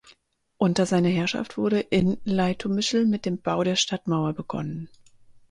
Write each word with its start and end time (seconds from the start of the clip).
Unter 0.57 0.87
seiner 0.87 1.09
Herrschaft 1.09 1.59
wurde 1.59 1.79
in 1.79 2.17
Leitomischl 2.25 3.05
mit 3.05 3.23
dem 3.27 3.37
Bau 3.39 3.63
der 3.63 3.75
Stadtmauer 3.75 4.33
begonnen. 4.33 4.89